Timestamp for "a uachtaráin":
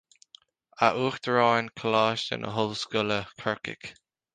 0.85-1.67